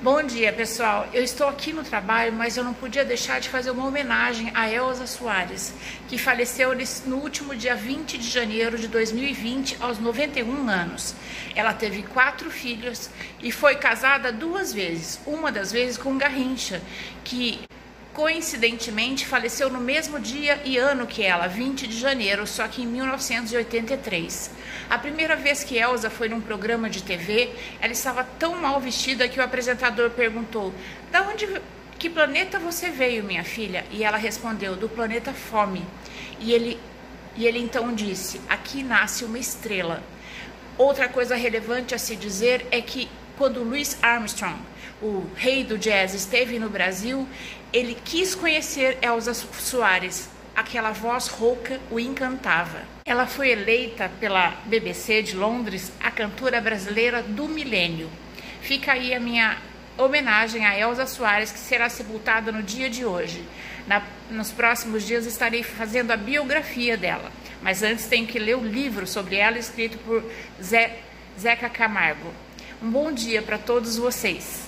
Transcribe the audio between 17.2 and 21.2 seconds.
que coincidentemente faleceu no mesmo dia e ano